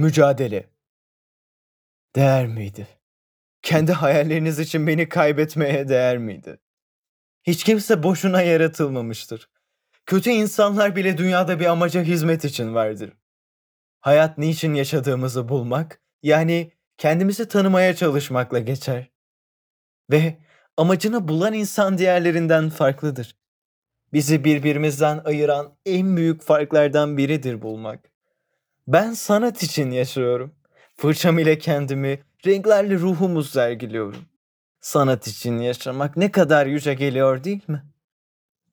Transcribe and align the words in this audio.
Mücadele. 0.00 0.70
Değer 2.16 2.46
miydi? 2.46 2.88
Kendi 3.62 3.92
hayalleriniz 3.92 4.58
için 4.58 4.86
beni 4.86 5.08
kaybetmeye 5.08 5.88
değer 5.88 6.18
miydi? 6.18 6.60
Hiç 7.42 7.64
kimse 7.64 8.02
boşuna 8.02 8.42
yaratılmamıştır. 8.42 9.50
Kötü 10.06 10.30
insanlar 10.30 10.96
bile 10.96 11.18
dünyada 11.18 11.60
bir 11.60 11.66
amaca 11.66 12.02
hizmet 12.02 12.44
için 12.44 12.74
vardır. 12.74 13.12
Hayat 14.00 14.38
niçin 14.38 14.74
yaşadığımızı 14.74 15.48
bulmak, 15.48 16.02
yani 16.22 16.72
kendimizi 16.98 17.48
tanımaya 17.48 17.96
çalışmakla 17.96 18.58
geçer. 18.58 19.10
Ve 20.10 20.38
amacını 20.76 21.28
bulan 21.28 21.52
insan 21.52 21.98
diğerlerinden 21.98 22.70
farklıdır. 22.70 23.36
Bizi 24.12 24.44
birbirimizden 24.44 25.18
ayıran 25.24 25.78
en 25.86 26.16
büyük 26.16 26.42
farklardan 26.42 27.16
biridir 27.16 27.62
bulmak. 27.62 28.09
Ben 28.88 29.12
sanat 29.12 29.62
için 29.62 29.90
yaşıyorum. 29.90 30.54
Fırçam 30.96 31.38
ile 31.38 31.58
kendimi, 31.58 32.20
renklerle 32.46 32.94
ruhumu 32.94 33.44
sergiliyorum. 33.44 34.24
Sanat 34.80 35.26
için 35.28 35.58
yaşamak 35.58 36.16
ne 36.16 36.30
kadar 36.30 36.66
yüce 36.66 36.94
geliyor 36.94 37.44
değil 37.44 37.62
mi? 37.68 37.82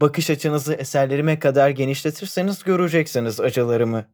Bakış 0.00 0.30
açınızı 0.30 0.74
eserlerime 0.74 1.38
kadar 1.38 1.70
genişletirseniz 1.70 2.64
göreceksiniz 2.64 3.40
acılarımı. 3.40 4.04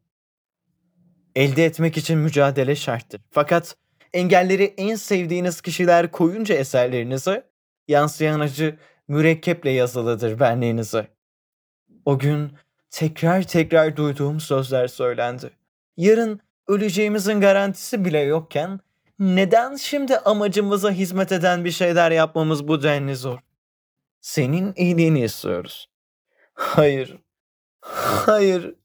Elde 1.35 1.65
etmek 1.65 1.97
için 1.97 2.17
mücadele 2.17 2.75
şarttır. 2.75 3.21
Fakat 3.31 3.75
engelleri 4.13 4.73
en 4.77 4.95
sevdiğiniz 4.95 5.61
kişiler 5.61 6.11
koyunca 6.11 6.55
eserlerinize, 6.55 7.49
yansıyan 7.87 8.39
acı 8.39 8.77
mürekkeple 9.07 9.69
yazılıdır 9.69 10.39
benliğinize. 10.39 11.07
O 12.05 12.19
gün 12.19 12.51
tekrar 12.91 13.43
tekrar 13.43 13.95
duyduğum 13.97 14.39
sözler 14.39 14.87
söylendi. 14.87 15.58
Yarın 15.99 16.39
öleceğimizin 16.67 17.41
garantisi 17.41 18.05
bile 18.05 18.19
yokken 18.19 18.79
neden 19.19 19.75
şimdi 19.75 20.17
amacımıza 20.17 20.91
hizmet 20.91 21.31
eden 21.31 21.65
bir 21.65 21.71
şeyler 21.71 22.11
yapmamız 22.11 22.67
bu 22.67 22.83
denli 22.83 23.15
zor? 23.15 23.39
Senin 24.21 24.73
iyiliğini 24.75 25.23
istiyoruz. 25.23 25.89
Hayır. 26.53 27.17
Hayır. 27.81 28.75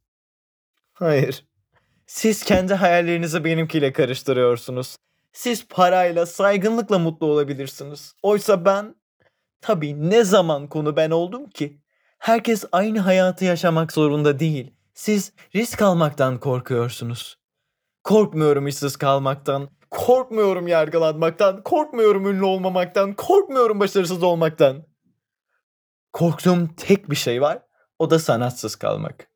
Hayır. 0.92 1.44
Siz 2.06 2.42
kendi 2.42 2.74
hayallerinizi 2.74 3.44
benimkiyle 3.44 3.92
karıştırıyorsunuz. 3.92 4.96
Siz 5.32 5.68
parayla, 5.68 6.26
saygınlıkla 6.26 6.98
mutlu 6.98 7.26
olabilirsiniz. 7.26 8.14
Oysa 8.22 8.64
ben, 8.64 8.94
tabii 9.60 10.10
ne 10.10 10.24
zaman 10.24 10.68
konu 10.68 10.96
ben 10.96 11.10
oldum 11.10 11.50
ki? 11.50 11.80
Herkes 12.18 12.64
aynı 12.72 13.00
hayatı 13.00 13.44
yaşamak 13.44 13.92
zorunda 13.92 14.38
değil. 14.38 14.74
Siz 14.94 15.32
risk 15.54 15.82
almaktan 15.82 16.40
korkuyorsunuz. 16.40 17.38
Korkmuyorum 18.04 18.66
işsiz 18.66 18.96
kalmaktan, 18.96 19.70
korkmuyorum 19.90 20.68
yargılanmaktan, 20.68 21.62
korkmuyorum 21.62 22.26
ünlü 22.26 22.44
olmamaktan, 22.44 23.14
korkmuyorum 23.14 23.80
başarısız 23.80 24.22
olmaktan. 24.22 24.86
Korktuğum 26.12 26.68
tek 26.76 27.10
bir 27.10 27.16
şey 27.16 27.40
var, 27.42 27.62
o 27.98 28.10
da 28.10 28.18
sanatsız 28.18 28.76
kalmak. 28.76 29.28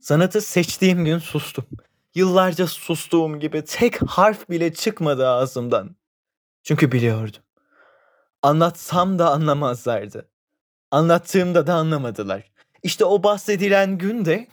Sanatı 0.00 0.40
seçtiğim 0.40 1.04
gün 1.04 1.18
sustum. 1.18 1.66
Yıllarca 2.14 2.66
sustuğum 2.66 3.40
gibi 3.40 3.64
tek 3.64 4.02
harf 4.02 4.50
bile 4.50 4.74
çıkmadı 4.74 5.28
ağzımdan. 5.28 5.96
Çünkü 6.62 6.92
biliyordum. 6.92 7.42
Anlatsam 8.42 9.18
da 9.18 9.30
anlamazlardı. 9.30 10.30
Anlattığımda 10.90 11.66
da 11.66 11.74
anlamadılar. 11.74 12.55
İşte 12.86 13.04
o 13.04 13.22
bahsedilen 13.22 13.98
günde 13.98 14.48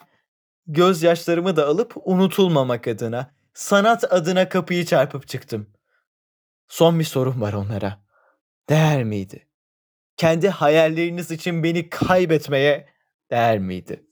gözyaşlarımı 0.67 1.55
da 1.55 1.67
alıp 1.67 1.93
unutulmamak 2.05 2.87
adına, 2.87 3.31
sanat 3.53 4.13
adına 4.13 4.49
kapıyı 4.49 4.85
çarpıp 4.85 5.27
çıktım. 5.27 5.69
Son 6.67 6.99
bir 6.99 7.03
sorum 7.03 7.41
var 7.41 7.53
onlara. 7.53 7.99
Değer 8.69 9.03
miydi? 9.03 9.47
Kendi 10.17 10.49
hayalleriniz 10.49 11.31
için 11.31 11.63
beni 11.63 11.89
kaybetmeye 11.89 12.89
değer 13.31 13.59
miydi? 13.59 14.03